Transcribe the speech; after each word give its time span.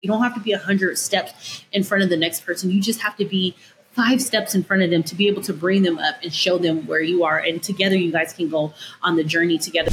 You 0.00 0.08
don't 0.08 0.22
have 0.22 0.34
to 0.34 0.40
be 0.40 0.52
100 0.52 0.96
steps 0.96 1.64
in 1.72 1.82
front 1.82 2.04
of 2.04 2.10
the 2.10 2.16
next 2.16 2.46
person. 2.46 2.70
You 2.70 2.80
just 2.80 3.00
have 3.00 3.16
to 3.16 3.24
be 3.24 3.56
five 3.90 4.22
steps 4.22 4.54
in 4.54 4.62
front 4.62 4.84
of 4.84 4.90
them 4.90 5.02
to 5.02 5.16
be 5.16 5.26
able 5.26 5.42
to 5.42 5.52
bring 5.52 5.82
them 5.82 5.98
up 5.98 6.22
and 6.22 6.32
show 6.32 6.56
them 6.56 6.86
where 6.86 7.00
you 7.00 7.24
are. 7.24 7.38
And 7.38 7.60
together, 7.60 7.96
you 7.96 8.12
guys 8.12 8.32
can 8.32 8.48
go 8.48 8.72
on 9.02 9.16
the 9.16 9.24
journey 9.24 9.58
together. 9.58 9.90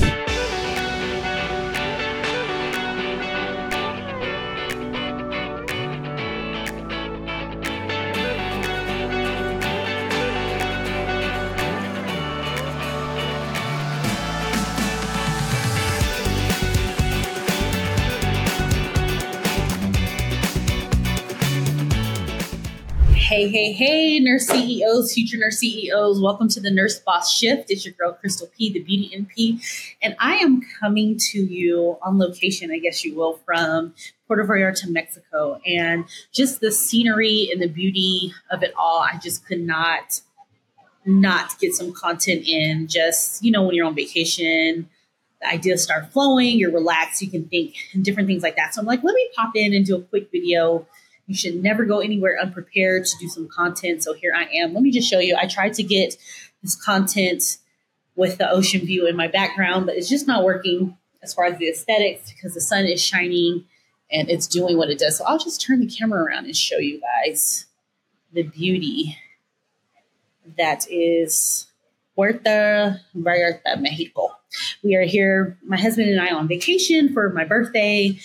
Hey, 23.25 23.47
hey, 23.49 23.71
hey, 23.71 24.19
nurse 24.19 24.45
CEOs, 24.45 25.11
future 25.15 25.37
nurse 25.37 25.57
CEOs, 25.57 26.21
welcome 26.21 26.47
to 26.47 26.59
the 26.59 26.69
Nurse 26.69 26.99
Boss 26.99 27.33
Shift. 27.33 27.71
It's 27.71 27.83
your 27.83 27.95
girl, 27.95 28.15
Christal 28.23 28.53
P, 28.55 28.71
the 28.71 28.81
Beauty 28.81 29.09
NP, 29.17 29.95
and 30.03 30.15
I 30.19 30.35
am 30.35 30.61
coming 30.79 31.17
to 31.31 31.39
you 31.39 31.97
on 32.03 32.19
location, 32.19 32.69
I 32.69 32.77
guess 32.77 33.03
you 33.03 33.15
will, 33.15 33.39
from 33.43 33.95
Puerto 34.27 34.43
Vallarta, 34.43 34.89
Mexico. 34.89 35.59
And 35.65 36.05
just 36.31 36.61
the 36.61 36.71
scenery 36.71 37.49
and 37.51 37.59
the 37.59 37.67
beauty 37.67 38.31
of 38.51 38.61
it 38.61 38.75
all, 38.77 38.99
I 38.99 39.17
just 39.17 39.47
could 39.47 39.61
not 39.61 40.21
not 41.03 41.59
get 41.59 41.73
some 41.73 41.93
content 41.93 42.47
in. 42.47 42.85
Just, 42.87 43.43
you 43.43 43.51
know, 43.51 43.63
when 43.63 43.73
you're 43.73 43.87
on 43.87 43.95
vacation, 43.95 44.87
the 45.41 45.47
ideas 45.47 45.81
start 45.81 46.11
flowing, 46.11 46.59
you're 46.59 46.71
relaxed, 46.71 47.23
you 47.23 47.31
can 47.31 47.45
think 47.49 47.73
and 47.91 48.05
different 48.05 48.27
things 48.27 48.43
like 48.43 48.55
that. 48.55 48.75
So 48.75 48.81
I'm 48.81 48.85
like, 48.85 49.03
let 49.03 49.15
me 49.15 49.29
pop 49.35 49.55
in 49.55 49.73
and 49.73 49.83
do 49.83 49.95
a 49.95 50.01
quick 50.01 50.29
video 50.31 50.85
you 51.27 51.35
should 51.35 51.61
never 51.61 51.85
go 51.85 51.99
anywhere 51.99 52.37
unprepared 52.41 53.05
to 53.05 53.17
do 53.19 53.27
some 53.27 53.47
content. 53.47 54.03
So 54.03 54.13
here 54.13 54.33
I 54.35 54.43
am. 54.61 54.73
Let 54.73 54.83
me 54.83 54.91
just 54.91 55.09
show 55.09 55.19
you. 55.19 55.35
I 55.39 55.47
tried 55.47 55.73
to 55.75 55.83
get 55.83 56.15
this 56.61 56.75
content 56.75 57.57
with 58.15 58.37
the 58.37 58.49
ocean 58.49 58.85
view 58.85 59.07
in 59.07 59.15
my 59.15 59.27
background, 59.27 59.85
but 59.85 59.95
it's 59.95 60.09
just 60.09 60.27
not 60.27 60.43
working 60.43 60.97
as 61.21 61.33
far 61.33 61.45
as 61.45 61.57
the 61.57 61.67
aesthetics 61.67 62.31
because 62.31 62.53
the 62.53 62.61
sun 62.61 62.85
is 62.85 63.01
shining 63.01 63.65
and 64.11 64.29
it's 64.29 64.47
doing 64.47 64.77
what 64.77 64.89
it 64.89 64.99
does. 64.99 65.17
So 65.17 65.25
I'll 65.25 65.39
just 65.39 65.61
turn 65.61 65.79
the 65.79 65.87
camera 65.87 66.23
around 66.23 66.45
and 66.45 66.55
show 66.55 66.77
you 66.77 67.01
guys 67.01 67.65
the 68.31 68.43
beauty 68.43 69.17
that 70.57 70.85
is 70.89 71.67
Puerto 72.13 73.01
Vallarta, 73.15 73.79
Mexico. 73.79 74.29
We 74.83 74.95
are 74.95 75.03
here, 75.03 75.57
my 75.65 75.77
husband 75.77 76.09
and 76.09 76.21
I, 76.21 76.33
on 76.33 76.47
vacation 76.47 77.13
for 77.13 77.29
my 77.29 77.43
birthday, 77.43 78.17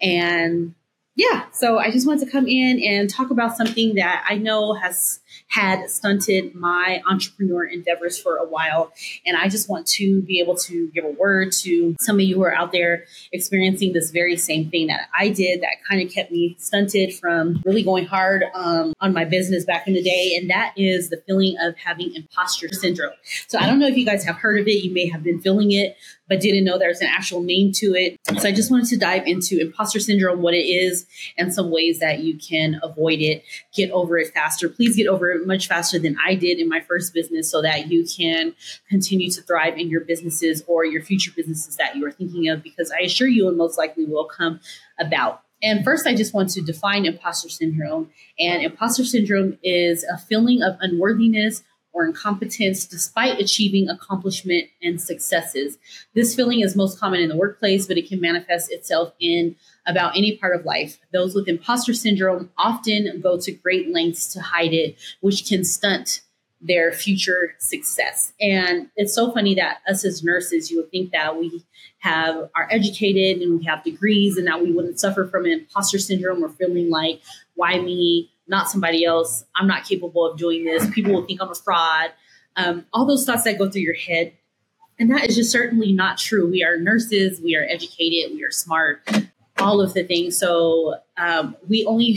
and 0.00 0.74
yeah, 1.16 1.46
so 1.50 1.78
I 1.78 1.90
just 1.90 2.06
wanted 2.06 2.26
to 2.26 2.30
come 2.30 2.46
in 2.46 2.78
and 2.82 3.08
talk 3.08 3.30
about 3.30 3.56
something 3.56 3.94
that 3.94 4.22
I 4.28 4.36
know 4.36 4.74
has 4.74 5.20
had 5.48 5.88
stunted 5.88 6.54
my 6.54 7.00
entrepreneur 7.08 7.64
endeavors 7.64 8.18
for 8.18 8.36
a 8.36 8.44
while. 8.44 8.92
And 9.24 9.34
I 9.34 9.48
just 9.48 9.66
want 9.66 9.86
to 9.88 10.20
be 10.22 10.40
able 10.40 10.56
to 10.58 10.88
give 10.88 11.06
a 11.06 11.10
word 11.10 11.52
to 11.62 11.96
some 12.00 12.16
of 12.16 12.20
you 12.20 12.34
who 12.34 12.42
are 12.42 12.54
out 12.54 12.70
there 12.70 13.04
experiencing 13.32 13.94
this 13.94 14.10
very 14.10 14.36
same 14.36 14.68
thing 14.68 14.88
that 14.88 15.08
I 15.18 15.30
did 15.30 15.62
that 15.62 15.76
kind 15.88 16.06
of 16.06 16.12
kept 16.12 16.30
me 16.30 16.54
stunted 16.58 17.14
from 17.14 17.62
really 17.64 17.82
going 17.82 18.04
hard 18.04 18.44
um, 18.52 18.92
on 19.00 19.14
my 19.14 19.24
business 19.24 19.64
back 19.64 19.88
in 19.88 19.94
the 19.94 20.02
day. 20.02 20.36
And 20.38 20.50
that 20.50 20.74
is 20.76 21.08
the 21.08 21.22
feeling 21.26 21.56
of 21.62 21.76
having 21.78 22.14
imposter 22.14 22.68
syndrome. 22.68 23.14
So 23.46 23.58
I 23.58 23.64
don't 23.64 23.78
know 23.78 23.86
if 23.86 23.96
you 23.96 24.04
guys 24.04 24.24
have 24.24 24.36
heard 24.36 24.60
of 24.60 24.68
it. 24.68 24.84
You 24.84 24.92
may 24.92 25.08
have 25.08 25.22
been 25.22 25.40
feeling 25.40 25.72
it 25.72 25.96
but 26.28 26.40
didn't 26.40 26.64
know 26.64 26.78
there's 26.78 27.00
an 27.00 27.08
actual 27.10 27.42
name 27.42 27.72
to 27.72 27.94
it. 27.94 28.18
So 28.40 28.48
I 28.48 28.52
just 28.52 28.70
wanted 28.70 28.88
to 28.88 28.96
dive 28.96 29.26
into 29.26 29.60
imposter 29.60 30.00
syndrome, 30.00 30.42
what 30.42 30.54
it 30.54 30.66
is, 30.66 31.05
and 31.36 31.52
some 31.52 31.70
ways 31.70 32.00
that 32.00 32.20
you 32.20 32.38
can 32.38 32.80
avoid 32.82 33.20
it, 33.20 33.42
get 33.74 33.90
over 33.90 34.18
it 34.18 34.32
faster. 34.32 34.68
Please 34.68 34.96
get 34.96 35.06
over 35.06 35.30
it 35.30 35.46
much 35.46 35.68
faster 35.68 35.98
than 35.98 36.16
I 36.24 36.34
did 36.34 36.58
in 36.58 36.68
my 36.68 36.80
first 36.80 37.14
business 37.14 37.50
so 37.50 37.62
that 37.62 37.90
you 37.90 38.04
can 38.04 38.54
continue 38.88 39.30
to 39.30 39.42
thrive 39.42 39.78
in 39.78 39.88
your 39.90 40.02
businesses 40.02 40.62
or 40.66 40.84
your 40.84 41.02
future 41.02 41.32
businesses 41.34 41.76
that 41.76 41.96
you 41.96 42.06
are 42.06 42.10
thinking 42.10 42.48
of, 42.48 42.62
because 42.62 42.90
I 42.90 43.04
assure 43.04 43.28
you 43.28 43.48
it 43.48 43.56
most 43.56 43.78
likely 43.78 44.04
will 44.04 44.26
come 44.26 44.60
about. 44.98 45.42
And 45.62 45.82
first, 45.84 46.06
I 46.06 46.14
just 46.14 46.34
want 46.34 46.50
to 46.50 46.60
define 46.60 47.06
imposter 47.06 47.48
syndrome. 47.48 48.10
And 48.38 48.62
imposter 48.62 49.04
syndrome 49.04 49.58
is 49.62 50.04
a 50.04 50.18
feeling 50.18 50.62
of 50.62 50.76
unworthiness 50.80 51.62
or 51.96 52.04
incompetence 52.04 52.84
despite 52.84 53.40
achieving 53.40 53.88
accomplishment 53.88 54.68
and 54.82 55.00
successes. 55.00 55.78
This 56.14 56.34
feeling 56.34 56.60
is 56.60 56.76
most 56.76 57.00
common 57.00 57.20
in 57.20 57.30
the 57.30 57.36
workplace, 57.36 57.86
but 57.86 57.96
it 57.96 58.06
can 58.06 58.20
manifest 58.20 58.70
itself 58.70 59.14
in 59.18 59.56
about 59.86 60.14
any 60.14 60.36
part 60.36 60.54
of 60.54 60.66
life. 60.66 60.98
Those 61.14 61.34
with 61.34 61.48
imposter 61.48 61.94
syndrome 61.94 62.50
often 62.58 63.22
go 63.22 63.40
to 63.40 63.50
great 63.50 63.94
lengths 63.94 64.30
to 64.34 64.42
hide 64.42 64.74
it, 64.74 64.96
which 65.22 65.48
can 65.48 65.64
stunt 65.64 66.20
their 66.60 66.92
future 66.92 67.54
success. 67.58 68.34
And 68.42 68.90
it's 68.96 69.14
so 69.14 69.32
funny 69.32 69.54
that 69.54 69.78
us 69.88 70.04
as 70.04 70.22
nurses, 70.22 70.70
you 70.70 70.76
would 70.76 70.90
think 70.90 71.12
that 71.12 71.38
we 71.38 71.64
have 72.00 72.50
are 72.54 72.68
educated 72.70 73.40
and 73.40 73.58
we 73.58 73.64
have 73.64 73.84
degrees 73.84 74.36
and 74.36 74.46
that 74.48 74.62
we 74.62 74.70
wouldn't 74.70 75.00
suffer 75.00 75.26
from 75.26 75.46
imposter 75.46 75.98
syndrome 75.98 76.44
or 76.44 76.50
feeling 76.50 76.90
like 76.90 77.22
why 77.54 77.78
me 77.78 78.30
not 78.48 78.70
somebody 78.70 79.04
else. 79.04 79.44
I'm 79.54 79.66
not 79.66 79.84
capable 79.84 80.26
of 80.26 80.38
doing 80.38 80.64
this. 80.64 80.88
People 80.90 81.12
will 81.12 81.26
think 81.26 81.40
I'm 81.42 81.50
a 81.50 81.54
fraud. 81.54 82.12
Um, 82.56 82.86
all 82.92 83.06
those 83.06 83.24
thoughts 83.24 83.44
that 83.44 83.58
go 83.58 83.70
through 83.70 83.82
your 83.82 83.94
head. 83.94 84.32
And 84.98 85.10
that 85.10 85.28
is 85.28 85.36
just 85.36 85.50
certainly 85.50 85.92
not 85.92 86.16
true. 86.16 86.50
We 86.50 86.64
are 86.64 86.78
nurses, 86.78 87.40
we 87.40 87.54
are 87.54 87.66
educated, 87.68 88.34
we 88.34 88.44
are 88.44 88.50
smart, 88.50 89.06
all 89.58 89.82
of 89.82 89.92
the 89.92 90.04
things. 90.04 90.38
So 90.38 90.96
um, 91.18 91.54
we 91.68 91.84
only 91.84 92.16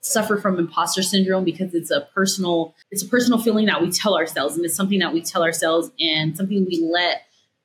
suffer 0.00 0.36
from 0.36 0.58
imposter 0.58 1.00
syndrome 1.00 1.44
because 1.44 1.74
it's 1.74 1.90
a 1.92 2.00
personal 2.12 2.74
it's 2.90 3.04
a 3.04 3.08
personal 3.08 3.40
feeling 3.40 3.66
that 3.66 3.80
we 3.80 3.88
tell 3.88 4.16
ourselves 4.16 4.56
and 4.56 4.64
it's 4.64 4.74
something 4.74 4.98
that 4.98 5.12
we 5.12 5.22
tell 5.22 5.44
ourselves 5.44 5.92
and 6.00 6.36
something 6.36 6.66
we 6.66 6.80
let 6.92 7.22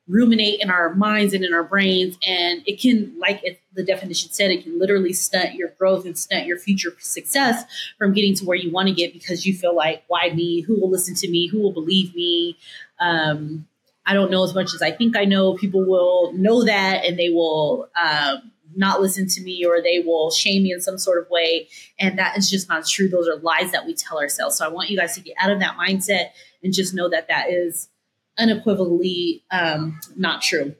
ruminate 0.07 0.61
in 0.61 0.69
our 0.69 0.93
minds 0.95 1.33
and 1.33 1.43
in 1.43 1.53
our 1.53 1.63
brains. 1.63 2.17
And 2.25 2.63
it 2.65 2.79
can, 2.79 3.13
like 3.19 3.43
the 3.73 3.83
definition 3.83 4.31
said, 4.31 4.51
it 4.51 4.63
can 4.63 4.79
literally 4.79 5.13
stunt 5.13 5.55
your 5.55 5.69
growth 5.77 6.05
and 6.05 6.17
stunt 6.17 6.45
your 6.45 6.57
future 6.57 6.95
success 6.99 7.63
from 7.97 8.13
getting 8.13 8.33
to 8.35 8.45
where 8.45 8.57
you 8.57 8.71
want 8.71 8.87
to 8.87 8.93
get 8.93 9.13
because 9.13 9.45
you 9.45 9.53
feel 9.53 9.75
like, 9.75 10.03
why 10.07 10.29
me? 10.29 10.61
Who 10.61 10.79
will 10.79 10.89
listen 10.89 11.15
to 11.15 11.29
me? 11.29 11.47
Who 11.47 11.59
will 11.59 11.73
believe 11.73 12.15
me? 12.15 12.57
Um, 12.99 13.67
I 14.05 14.13
don't 14.13 14.31
know 14.31 14.43
as 14.43 14.55
much 14.55 14.73
as 14.73 14.81
I 14.81 14.91
think 14.91 15.17
I 15.17 15.25
know. 15.25 15.55
People 15.55 15.85
will 15.85 16.31
know 16.33 16.63
that 16.63 17.03
and 17.05 17.19
they 17.19 17.29
will 17.29 17.89
um, 18.01 18.51
not 18.75 19.01
listen 19.01 19.27
to 19.27 19.41
me 19.41 19.65
or 19.65 19.81
they 19.81 19.99
will 19.99 20.31
shame 20.31 20.63
me 20.63 20.71
in 20.71 20.79
some 20.79 20.97
sort 20.97 21.21
of 21.21 21.29
way. 21.29 21.67
And 21.99 22.17
that 22.17 22.37
is 22.37 22.49
just 22.49 22.69
not 22.69 22.87
true. 22.87 23.09
Those 23.09 23.27
are 23.27 23.35
lies 23.37 23.73
that 23.73 23.85
we 23.85 23.93
tell 23.93 24.19
ourselves. 24.19 24.57
So 24.57 24.65
I 24.65 24.69
want 24.69 24.89
you 24.89 24.97
guys 24.97 25.15
to 25.15 25.21
get 25.21 25.35
out 25.39 25.51
of 25.51 25.59
that 25.59 25.75
mindset 25.75 26.29
and 26.63 26.73
just 26.73 26.93
know 26.93 27.09
that 27.09 27.27
that 27.27 27.49
is 27.49 27.89
unequivocally 28.37 29.43
um, 29.51 29.99
not 30.15 30.41
true. 30.41 30.75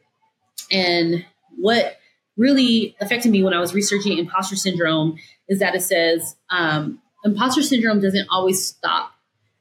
And 0.72 1.26
what 1.58 1.98
really 2.38 2.96
affected 3.02 3.32
me 3.32 3.44
when 3.44 3.54
I 3.54 3.60
was 3.60 3.74
researching 3.74 4.18
imposter 4.18 4.56
syndrome 4.56 5.18
is 5.48 5.60
that 5.60 5.76
it 5.76 5.82
says 5.82 6.36
um, 6.50 7.02
imposter 7.24 7.64
syndrome 7.64 8.00
doesn't 8.00 8.28
always 8.30 8.64
stop 8.64 9.12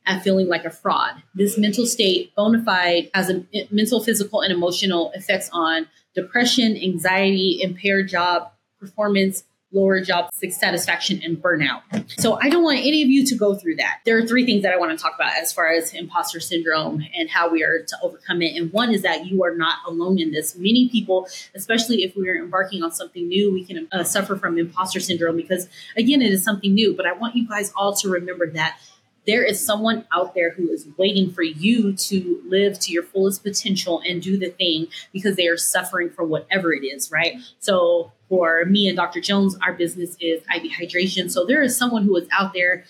at 0.04 0.22
feeling 0.22 0.48
like 0.48 0.64
a 0.64 0.70
fraud. 0.70 1.22
This 1.34 1.58
mental 1.58 1.84
state, 1.84 2.34
bona 2.36 2.62
fide, 2.62 3.10
has 3.12 3.28
a 3.28 3.44
mental, 3.70 4.02
physical, 4.02 4.40
and 4.40 4.52
emotional 4.52 5.10
effects 5.14 5.50
on 5.52 5.88
depression, 6.14 6.76
anxiety, 6.76 7.58
impaired 7.60 8.08
job 8.08 8.50
performance, 8.78 9.44
lower 9.76 10.00
job 10.00 10.30
satisfaction 10.32 11.20
and 11.22 11.36
burnout. 11.36 11.82
So 12.18 12.38
I 12.40 12.48
don't 12.48 12.62
want 12.62 12.78
any 12.78 13.02
of 13.02 13.08
you 13.08 13.26
to 13.26 13.34
go 13.36 13.54
through 13.54 13.76
that. 13.76 14.00
There 14.04 14.16
are 14.16 14.26
three 14.26 14.46
things 14.46 14.62
that 14.62 14.72
I 14.72 14.76
want 14.76 14.96
to 14.96 15.02
talk 15.02 15.14
about 15.14 15.32
as 15.36 15.52
far 15.52 15.72
as 15.72 15.92
imposter 15.92 16.40
syndrome 16.40 17.04
and 17.16 17.28
how 17.28 17.50
we 17.50 17.62
are 17.62 17.82
to 17.82 17.96
overcome 18.02 18.42
it. 18.42 18.56
And 18.56 18.72
one 18.72 18.92
is 18.92 19.02
that 19.02 19.26
you 19.26 19.42
are 19.44 19.54
not 19.54 19.78
alone 19.86 20.18
in 20.18 20.32
this. 20.32 20.56
Many 20.56 20.88
people, 20.88 21.28
especially 21.54 22.04
if 22.04 22.16
we 22.16 22.28
are 22.28 22.36
embarking 22.36 22.82
on 22.82 22.92
something 22.92 23.26
new, 23.28 23.52
we 23.52 23.64
can 23.64 23.88
uh, 23.92 24.04
suffer 24.04 24.36
from 24.36 24.58
imposter 24.58 25.00
syndrome 25.00 25.36
because 25.36 25.68
again, 25.96 26.22
it 26.22 26.32
is 26.32 26.42
something 26.42 26.72
new. 26.72 26.94
But 26.96 27.06
I 27.06 27.12
want 27.12 27.36
you 27.36 27.46
guys 27.46 27.72
all 27.76 27.94
to 27.96 28.08
remember 28.08 28.50
that 28.52 28.78
there 29.26 29.44
is 29.44 29.64
someone 29.64 30.04
out 30.14 30.34
there 30.34 30.50
who 30.50 30.70
is 30.70 30.86
waiting 30.96 31.30
for 31.32 31.42
you 31.42 31.92
to 31.94 32.42
live 32.46 32.78
to 32.80 32.92
your 32.92 33.02
fullest 33.02 33.42
potential 33.42 34.02
and 34.06 34.22
do 34.22 34.38
the 34.38 34.50
thing 34.50 34.86
because 35.12 35.36
they 35.36 35.48
are 35.48 35.56
suffering 35.56 36.10
from 36.10 36.28
whatever 36.28 36.72
it 36.72 36.84
is, 36.84 37.10
right? 37.10 37.36
So 37.58 38.12
for 38.28 38.64
me 38.64 38.88
and 38.88 38.96
Dr. 38.96 39.20
Jones, 39.20 39.56
our 39.62 39.72
business 39.72 40.16
is 40.20 40.42
IV 40.42 40.70
hydration. 40.72 41.30
So 41.30 41.44
there 41.44 41.62
is 41.62 41.76
someone 41.76 42.04
who 42.04 42.16
is 42.16 42.28
out 42.32 42.52
there 42.52 42.84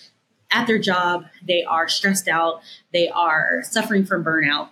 at 0.51 0.65
their 0.65 0.79
job, 0.79 1.25
they 1.45 1.63
are 1.63 1.87
stressed 1.89 2.27
out, 2.27 2.61
they 2.93 3.09
are 3.09 3.61
suffering 3.63 4.05
from 4.05 4.23
burnout, 4.23 4.69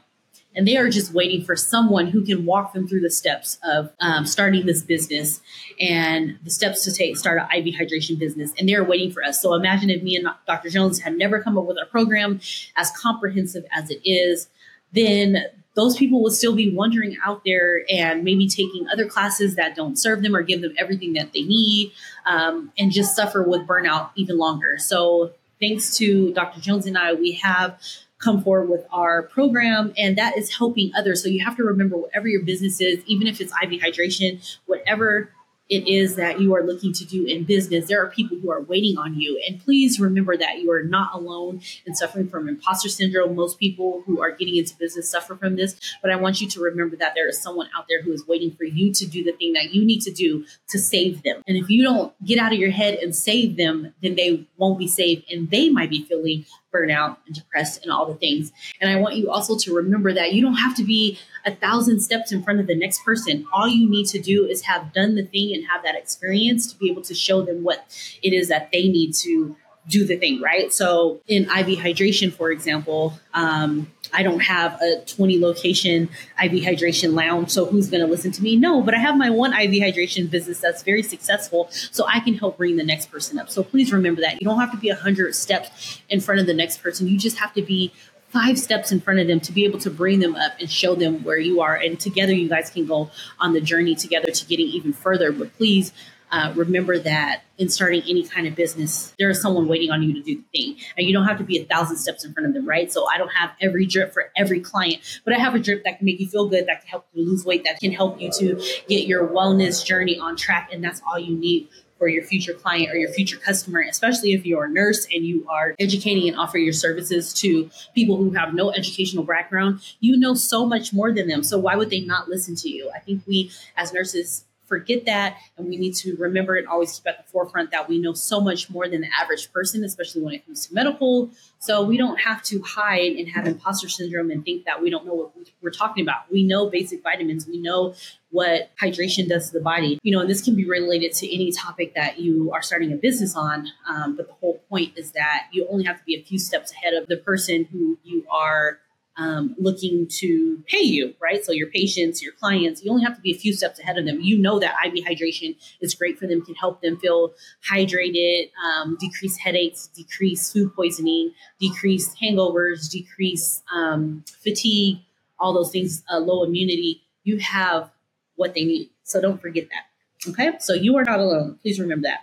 and 0.56 0.68
they 0.68 0.78
are 0.78 0.90
just 0.90 1.14
waiting 1.14 1.44
for 1.44 1.56
someone 1.56 2.08
who 2.08 2.24
can 2.24 2.46
walk 2.46 2.74
them 2.74 2.88
through 2.88 3.02
the 3.02 3.10
steps 3.10 3.60
of 3.64 3.92
um, 4.00 4.26
starting 4.26 4.66
this 4.66 4.82
business 4.82 5.42
and 5.80 6.38
the 6.44 6.50
steps 6.50 6.84
to 6.86 6.94
take 6.94 7.18
start 7.18 7.40
an 7.40 7.48
IV 7.52 7.76
hydration 7.76 8.18
business. 8.18 8.54
And 8.58 8.68
they're 8.68 8.84
waiting 8.84 9.12
for 9.12 9.24
us. 9.24 9.42
So 9.42 9.54
imagine 9.54 9.90
if 9.90 10.02
me 10.02 10.16
and 10.16 10.28
Dr. 10.48 10.70
Jones 10.70 11.00
had 11.00 11.18
never 11.18 11.42
come 11.42 11.58
up 11.58 11.66
with 11.66 11.78
a 11.82 11.86
program 11.86 12.40
as 12.78 12.92
comprehensive 12.92 13.66
as 13.76 13.90
it 13.90 14.02
is, 14.06 14.48
then 14.94 15.46
those 15.76 15.98
people 15.98 16.24
will 16.24 16.32
still 16.32 16.56
be 16.56 16.74
wandering 16.74 17.18
out 17.26 17.44
there 17.46 17.84
and 17.90 18.24
maybe 18.24 18.48
taking 18.48 18.88
other 18.92 19.06
classes 19.06 19.56
that 19.56 19.76
don't 19.76 19.98
serve 20.00 20.22
them 20.22 20.36
or 20.36 20.42
give 20.42 20.62
them 20.62 20.74
everything 20.78 21.14
that 21.14 21.34
they 21.34 21.42
need 21.42 21.92
um, 22.26 22.72
and 22.78 22.92
just 22.94 23.16
suffer 23.16 23.44
with 23.44 23.68
burnout 23.68 24.10
even 24.16 24.38
longer. 24.38 24.78
So, 24.78 25.34
thanks 25.60 25.98
to 25.98 26.34
Dr. 26.34 26.60
Jones 26.60 26.86
and 26.86 26.98
I, 26.98 27.14
we 27.14 27.34
have 27.34 27.80
come 28.18 28.42
forward 28.42 28.70
with 28.70 28.86
our 28.92 29.24
program 29.24 29.94
and 29.98 30.18
that 30.18 30.38
is 30.38 30.56
helping 30.56 30.92
others. 30.98 31.22
So, 31.22 31.30
you 31.30 31.44
have 31.44 31.58
to 31.58 31.64
remember 31.64 31.98
whatever 31.98 32.28
your 32.28 32.44
business 32.44 32.80
is, 32.82 33.04
even 33.06 33.28
if 33.28 33.42
it's 33.42 33.52
IV 33.62 33.82
hydration, 33.82 34.58
whatever 34.66 35.35
it 35.70 35.88
is 35.88 36.16
that 36.16 36.40
you 36.40 36.54
are 36.56 36.64
looking 36.64 36.94
to 36.94 37.06
do 37.06 37.26
in 37.26 37.44
business, 37.44 37.88
there 37.88 38.04
are 38.04 38.10
people 38.10 38.38
who 38.38 38.52
are 38.52 38.62
waiting 38.62 38.98
on 38.98 39.20
you. 39.20 39.42
And 39.48 39.60
please 39.60 40.00
remember 40.00 40.38
that 40.38 40.60
you 40.60 40.72
are 40.72 40.84
not 40.84 41.14
alone 41.14 41.62
and 41.86 41.98
suffering 41.98 42.30
from 42.30 42.48
imposter 42.48 42.90
syndrome. 42.90 43.36
Most 43.36 43.60
people 43.60 44.04
who 44.06 44.22
are 44.22 44.32
getting 44.32 44.58
into 44.58 44.76
business 44.78 45.10
suffer 45.10 45.36
from 45.36 45.56
this, 45.56 45.76
but 46.02 46.12
I 46.12 46.16
want 46.18 46.40
you 46.40 46.48
to 46.50 46.60
remember 46.60 46.96
that 46.98 47.14
there 47.16 47.28
is 47.28 47.42
someone 47.42 47.70
out 47.76 47.86
there 47.90 48.02
who 48.04 48.12
is 48.12 48.28
waiting 48.28 48.52
for 48.52 48.64
you 48.64 48.94
to 48.94 49.06
do 49.06 49.24
the 49.24 49.32
thing 49.32 49.54
that 49.54 49.74
you 49.74 49.84
need 49.84 50.02
to 50.02 50.12
do 50.12 50.46
to 50.70 50.80
save 50.80 51.24
them. 51.24 51.42
And 51.48 51.58
if 51.58 51.70
you 51.70 51.84
don't 51.84 52.14
get 52.24 52.38
out 52.38 52.54
of 52.54 52.60
your 52.60 52.72
head 52.72 52.96
and 52.96 53.16
save 53.16 53.58
them, 53.58 53.94
then 54.04 54.16
they 54.16 54.48
won't 54.58 54.78
be 54.78 54.88
saved 54.88 55.32
and 55.32 55.50
they 55.50 55.70
might 55.70 55.90
be 55.90 56.04
feeling 56.04 56.46
burnout 56.76 57.18
and 57.26 57.36
depressed 57.36 57.82
and 57.84 57.92
all 57.92 58.06
the 58.06 58.16
things. 58.16 58.52
And 58.82 58.90
I 58.90 59.00
want 59.00 59.16
you 59.16 59.32
also 59.32 59.58
to 59.58 59.76
remember 59.76 60.14
that 60.14 60.34
you 60.34 60.42
don't 60.42 60.56
have 60.56 60.76
to 60.76 60.84
be 60.84 61.18
a 61.46 61.56
thousand 61.56 62.02
steps 62.02 62.32
in 62.32 62.44
front 62.44 62.60
of 62.60 62.68
the 62.68 62.76
next 62.76 63.04
person. 63.06 63.46
All 63.54 63.68
you 63.68 63.90
need 63.90 64.08
to 64.08 64.20
do 64.20 64.46
is 64.46 64.64
have 64.64 64.94
done 64.94 65.16
the 65.16 65.26
thing 65.26 65.55
and 65.56 65.66
have 65.68 65.84
that 65.84 65.96
experience 65.96 66.72
to 66.72 66.78
be 66.78 66.92
able 66.92 67.02
to 67.04 67.16
show 67.16 67.42
them 67.42 67.64
what 67.64 67.86
it 68.22 68.34
is 68.34 68.50
that 68.50 68.70
they 68.72 68.84
need 68.84 69.14
to 69.16 69.56
do 69.88 70.06
the 70.06 70.18
thing, 70.18 70.42
right? 70.42 70.74
So 70.74 71.22
in 71.28 71.44
IV 71.44 71.80
hydration, 71.80 72.34
for 72.34 72.50
example, 72.52 73.14
um, 73.34 73.92
I 74.14 74.24
don't 74.24 74.40
have 74.40 74.80
a 74.82 75.04
20 75.06 75.40
location 75.40 76.10
IV 76.44 76.52
hydration 76.64 77.14
lounge. 77.14 77.52
So 77.52 77.66
who's 77.66 77.90
going 77.90 78.02
to 78.02 78.08
listen 78.08 78.32
to 78.34 78.44
me? 78.44 78.56
No, 78.56 78.82
but 78.82 78.96
I 78.96 78.98
have 78.98 79.18
my 79.18 79.30
one 79.30 79.54
IV 79.54 79.72
hydration 79.72 80.30
business 80.30 80.60
that's 80.60 80.84
very 80.84 81.04
successful. 81.04 81.68
So 81.70 82.06
I 82.08 82.20
can 82.20 82.36
help 82.36 82.58
bring 82.58 82.78
the 82.78 82.84
next 82.84 83.12
person 83.12 83.38
up. 83.38 83.50
So 83.50 83.64
please 83.64 83.92
remember 83.92 84.22
that 84.22 84.42
you 84.42 84.46
don't 84.46 84.60
have 84.60 84.72
to 84.72 84.78
be 84.78 84.90
100 84.90 85.36
steps 85.36 86.02
in 86.10 86.20
front 86.20 86.42
of 86.42 86.48
the 86.48 86.54
next 86.54 86.78
person. 86.82 87.08
You 87.08 87.18
just 87.18 87.38
have 87.38 87.54
to 87.54 87.62
be 87.62 87.92
five 88.36 88.60
steps 88.60 88.92
in 88.92 89.00
front 89.00 89.18
of 89.22 89.28
them 89.28 89.40
to 89.40 89.54
be 89.54 89.64
able 89.64 89.80
to 89.80 89.90
bring 89.90 90.20
them 90.20 90.36
up 90.36 90.52
and 90.60 90.70
show 90.70 90.94
them 90.94 91.24
where 91.24 91.38
you 91.38 91.62
are. 91.62 91.74
And 91.74 91.98
together, 91.98 92.34
you 92.34 92.50
guys 92.50 92.70
can 92.70 92.86
go 92.86 93.10
on 93.40 93.54
the 93.54 93.62
journey 93.62 93.96
together 93.96 94.30
to 94.30 94.46
getting 94.46 94.68
even 94.68 94.92
further. 94.92 95.32
But 95.32 95.54
please 95.54 95.94
uh, 96.32 96.52
remember 96.54 97.00
that 97.00 97.44
in 97.58 97.70
starting 97.70 98.02
any 98.10 98.28
kind 98.28 98.46
of 98.46 98.54
business, 98.54 99.14
there 99.18 99.30
is 99.30 99.42
someone 99.42 99.70
waiting 99.70 99.90
on 99.90 100.04
you 100.04 100.14
to 100.16 100.22
do 100.22 100.36
the 100.36 100.44
thing. 100.52 100.86
And 100.98 101.08
you 101.08 101.14
don't 101.14 101.26
have 101.26 101.38
to 101.38 101.46
be 101.46 101.60
a 101.60 101.64
thousand 101.64 101.96
steps 101.96 102.26
in 102.26 102.34
front 102.34 102.50
of 102.50 102.54
them, 102.54 102.68
right? 102.68 102.92
So 102.92 103.08
I 103.08 103.18
don't 103.18 103.32
have 103.32 103.52
every 103.62 103.86
drip 103.86 104.12
for 104.12 104.30
every 104.36 104.60
client, 104.60 105.22
but 105.24 105.34
I 105.34 105.38
have 105.38 105.56
a 105.56 105.60
drip 105.60 105.86
that 105.86 106.00
can 106.00 106.06
make 106.06 106.20
you 106.20 106.28
feel 106.28 106.50
good, 106.50 106.68
that 106.68 106.82
can 106.82 106.90
help 106.90 107.08
you 107.14 107.26
lose 107.26 107.46
weight, 107.46 107.64
that 107.64 107.80
can 107.80 107.94
help 107.94 108.20
you 108.20 108.30
to 108.40 108.62
get 108.90 109.08
your 109.08 109.26
wellness 109.26 109.86
journey 109.86 110.20
on 110.20 110.36
track. 110.36 110.72
And 110.74 110.84
that's 110.84 111.02
all 111.08 111.18
you 111.18 111.38
need 111.38 111.70
for 111.98 112.08
your 112.08 112.24
future 112.24 112.54
client 112.54 112.90
or 112.92 112.96
your 112.96 113.12
future 113.12 113.38
customer, 113.38 113.84
especially 113.90 114.34
if 114.34 114.46
you're 114.46 114.66
a 114.66 114.70
nurse 114.70 115.08
and 115.14 115.26
you 115.26 115.46
are 115.50 115.76
educating 115.80 116.28
and 116.28 116.38
offering 116.38 116.64
your 116.64 116.74
services 116.74 117.34
to 117.34 117.70
people 117.94 118.18
who 118.18 118.32
have 118.32 118.54
no 118.54 118.72
educational 118.72 119.24
background, 119.24 119.80
you 120.00 120.18
know 120.18 120.34
so 120.34 120.66
much 120.66 120.94
more 120.94 121.14
than 121.14 121.28
them. 121.28 121.44
So 121.44 121.58
why 121.58 121.76
would 121.76 121.90
they 121.90 122.02
not 122.02 122.28
listen 122.28 122.56
to 122.58 122.70
you? 122.70 122.92
I 122.94 123.00
think 123.00 123.24
we 123.26 123.52
as 123.78 123.94
nurses 123.94 124.46
forget 124.68 125.06
that 125.06 125.38
and 125.58 125.68
we 125.68 125.78
need 125.78 125.94
to 125.96 126.16
remember 126.18 126.56
and 126.56 126.68
always 126.68 126.94
keep 126.94 127.08
at 127.08 127.18
the 127.18 127.32
forefront 127.32 127.72
that 127.72 127.88
we 127.88 128.00
know 128.00 128.14
so 128.14 128.40
much 128.40 128.70
more 128.70 128.88
than 128.88 129.02
the 129.02 129.10
average 129.20 129.52
person 129.52 129.84
especially 129.84 130.22
when 130.22 130.34
it 130.34 130.46
comes 130.46 130.68
to 130.68 130.74
medical. 130.74 131.30
So 131.60 131.84
we 131.84 131.98
don't 131.98 132.20
have 132.20 132.44
to 132.44 132.62
hide 132.62 133.14
and 133.14 133.28
have 133.30 133.48
imposter 133.48 133.90
syndrome 133.90 134.30
and 134.30 134.44
think 134.44 134.66
that 134.66 134.82
we 134.82 134.90
don't 134.90 135.06
know 135.06 135.14
what 135.14 135.32
we're 135.62 135.72
talking 135.72 136.04
about. 136.04 136.32
We 136.32 136.44
know 136.44 136.70
basic 136.70 137.02
vitamins. 137.02 137.48
We 137.48 137.60
know 137.60 137.96
what 138.32 138.70
hydration 138.82 139.30
does 139.30 139.48
to 139.48 139.58
the 139.58 139.64
body. 139.64 140.00
You 140.04 140.12
know 140.12 140.22
and 140.22 140.30
this 140.30 140.42
can 140.42 140.56
be 140.56 140.66
related 140.66 141.14
to 141.14 141.34
any 141.34 141.52
topic 141.52 141.96
that 141.96 142.20
you 142.20 142.52
are 142.52 142.62
starting 142.62 142.92
a 142.92 142.96
business 142.96 143.36
on 143.36 143.68
um, 143.88 144.16
but 144.16 144.28
the 144.28 144.34
whole 144.34 144.62
point 144.70 144.98
is 144.98 145.12
that 145.14 145.48
you 145.52 145.68
only 145.70 145.86
have 145.86 145.98
to 145.98 146.04
be 146.04 146.16
a 146.16 146.24
few 146.24 146.40
steps 146.40 146.72
ahead 146.72 146.94
of 146.94 147.08
the 147.08 147.18
person 147.18 147.66
who 147.72 147.98
you 148.04 148.26
are 148.30 148.80
um, 149.18 149.56
looking 149.58 150.08
to 150.20 150.64
pay 150.68 150.82
you, 150.82 151.14
right? 151.22 151.44
So 151.44 151.52
your 151.52 151.70
patients, 151.70 152.22
your 152.22 152.34
clients, 152.34 152.84
you 152.84 152.92
only 152.92 153.04
have 153.04 153.16
to 153.16 153.22
be 153.22 153.32
a 153.32 153.38
few 153.38 153.54
steps 153.54 153.80
ahead 153.80 153.98
of 153.98 154.06
them. 154.06 154.20
You 154.22 154.38
know 154.38 154.60
that 154.60 154.76
IV 154.86 155.06
hydration 155.06 155.56
is 155.82 155.96
great 155.96 156.20
for 156.20 156.28
them, 156.28 156.44
can 156.44 156.56
help 156.56 156.82
them 156.82 156.98
feel 156.98 157.34
hydrated, 157.70 158.52
um, 158.64 158.98
decrease 159.00 159.38
headaches, 159.38 159.88
decrease 159.88 160.52
food 160.52 160.76
poisoning, 160.76 161.32
decrease 161.60 162.16
hangovers, 162.22 162.90
decrease 162.90 163.62
um, 163.74 164.24
fatigue, 164.44 165.00
all 165.40 165.54
those 165.54 165.72
things, 165.72 166.04
uh, 166.12 166.20
low 166.20 166.44
immunity. 166.44 167.02
You 167.24 167.38
have 167.40 167.92
what 168.36 168.54
they 168.54 168.66
need. 168.66 168.90
So 169.04 169.22
don't 169.22 169.42
forget 169.42 169.68
that. 169.70 170.30
Okay. 170.32 170.58
So 170.60 170.74
you 170.74 170.98
are 170.98 171.04
not 171.04 171.20
alone. 171.20 171.60
Please 171.62 171.80
remember 171.80 172.08
that. 172.08 172.22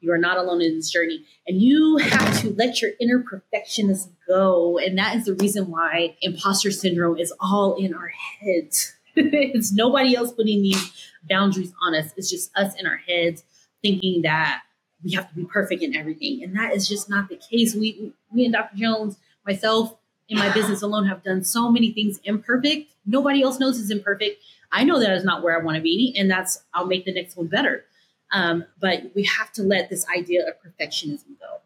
You 0.00 0.12
are 0.12 0.18
not 0.18 0.38
alone 0.38 0.62
in 0.62 0.76
this 0.76 0.90
journey. 0.90 1.24
And 1.46 1.60
you 1.60 1.98
have 1.98 2.40
to 2.40 2.54
let 2.54 2.80
your 2.80 2.92
inner 3.00 3.20
perfectionist 3.20 4.10
go. 4.26 4.78
And 4.78 4.96
that 4.98 5.16
is 5.16 5.26
the 5.26 5.34
reason 5.34 5.70
why 5.70 6.16
imposter 6.22 6.70
syndrome 6.70 7.18
is 7.18 7.32
all 7.40 7.74
in 7.74 7.94
our 7.94 8.08
heads. 8.08 8.94
it's 9.16 9.72
nobody 9.72 10.16
else 10.16 10.32
putting 10.32 10.62
these 10.62 10.92
boundaries 11.28 11.72
on 11.82 11.94
us. 11.94 12.12
It's 12.16 12.30
just 12.30 12.50
us 12.56 12.74
in 12.78 12.86
our 12.86 12.96
heads 12.96 13.44
thinking 13.82 14.22
that 14.22 14.62
we 15.02 15.12
have 15.12 15.28
to 15.28 15.34
be 15.34 15.44
perfect 15.44 15.82
in 15.82 15.94
everything. 15.94 16.42
And 16.42 16.56
that 16.56 16.74
is 16.74 16.88
just 16.88 17.08
not 17.08 17.28
the 17.28 17.36
case. 17.36 17.74
We, 17.74 18.12
me 18.32 18.44
and 18.44 18.54
Dr. 18.54 18.76
Jones, 18.76 19.16
myself, 19.46 19.96
in 20.30 20.38
my 20.38 20.52
business 20.52 20.80
alone 20.80 21.06
have 21.06 21.24
done 21.24 21.42
so 21.42 21.70
many 21.70 21.92
things 21.92 22.20
imperfect. 22.24 22.92
Nobody 23.04 23.42
else 23.42 23.58
knows 23.58 23.80
it's 23.80 23.90
imperfect. 23.90 24.40
I 24.70 24.84
know 24.84 25.00
that 25.00 25.12
is 25.12 25.24
not 25.24 25.42
where 25.42 25.60
I 25.60 25.62
want 25.62 25.76
to 25.76 25.82
be, 25.82 26.14
and 26.16 26.30
that's 26.30 26.62
I'll 26.72 26.86
make 26.86 27.04
the 27.04 27.12
next 27.12 27.36
one 27.36 27.48
better. 27.48 27.84
Um, 28.32 28.64
but 28.80 29.10
we 29.14 29.24
have 29.24 29.52
to 29.52 29.62
let 29.62 29.90
this 29.90 30.06
idea 30.08 30.46
of 30.46 30.54
perfectionism 30.64 31.38
go. 31.38 31.60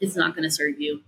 It's 0.00 0.16
not 0.16 0.34
going 0.34 0.44
to 0.44 0.50
serve 0.50 0.80
you. 0.80 1.00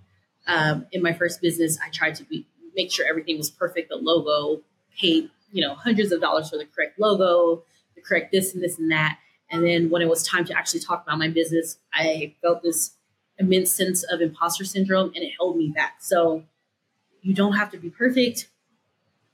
Um, 0.47 0.87
in 0.93 1.03
my 1.03 1.13
first 1.13 1.41
business, 1.41 1.79
I 1.85 1.91
tried 1.91 2.17
to 2.17 2.25
be, 2.25 2.47
make 2.75 2.93
sure 2.93 3.07
everything 3.09 3.39
was 3.39 3.51
perfect. 3.51 3.89
The 3.89 3.97
logo, 3.97 4.63
paid 4.99 5.31
you 5.53 5.63
know 5.63 5.75
hundreds 5.75 6.13
of 6.13 6.21
dollars 6.21 6.51
for 6.51 6.57
the 6.57 6.67
correct 6.67 6.99
logo, 6.99 7.63
the 7.95 8.01
correct 8.01 8.33
this 8.33 8.55
and 8.55 8.63
this 8.63 8.79
and 8.79 8.91
that. 8.91 9.19
And 9.51 9.65
then 9.65 9.91
when 9.91 10.03
it 10.03 10.09
was 10.09 10.27
time 10.27 10.45
to 10.47 10.57
actually 10.57 10.81
talk 10.81 11.05
about 11.05 11.19
my 11.19 11.29
business, 11.29 11.79
I 11.93 12.35
felt 12.43 12.63
this 12.63 12.97
immense 13.39 13.71
sense 13.71 14.03
of 14.05 14.21
imposter 14.21 14.65
syndrome, 14.65 15.13
and 15.15 15.25
it 15.25 15.33
held 15.39 15.57
me 15.57 15.69
back. 15.69 15.97
So 16.01 16.45
you 17.23 17.35
don't 17.35 17.55
have 17.55 17.71
to 17.71 17.79
be 17.79 17.91
perfect. 17.91 18.49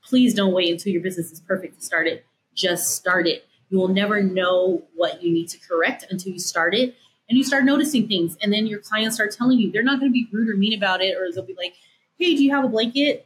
Please 0.03 0.33
don't 0.33 0.53
wait 0.53 0.71
until 0.71 0.93
your 0.93 1.01
business 1.01 1.31
is 1.31 1.39
perfect 1.39 1.79
to 1.79 1.85
start 1.85 2.07
it. 2.07 2.25
Just 2.53 2.95
start 2.95 3.27
it 3.27 3.45
you 3.71 3.79
will 3.79 3.87
never 3.87 4.21
know 4.21 4.83
what 4.95 5.23
you 5.23 5.31
need 5.31 5.47
to 5.49 5.59
correct 5.59 6.05
until 6.11 6.33
you 6.33 6.39
start 6.39 6.75
it 6.75 6.95
and 7.29 7.37
you 7.37 7.43
start 7.43 7.63
noticing 7.63 8.07
things. 8.07 8.37
And 8.41 8.51
then 8.51 8.67
your 8.67 8.79
clients 8.79 9.15
start 9.15 9.31
telling 9.31 9.57
you 9.57 9.71
they're 9.71 9.81
not 9.81 10.01
going 10.01 10.11
to 10.11 10.13
be 10.13 10.27
rude 10.31 10.49
or 10.49 10.57
mean 10.57 10.77
about 10.77 11.01
it, 11.01 11.17
or 11.17 11.31
they'll 11.31 11.45
be 11.45 11.55
like, 11.55 11.73
hey, 12.19 12.35
do 12.35 12.43
you 12.43 12.53
have 12.53 12.65
a 12.65 12.67
blanket? 12.67 13.25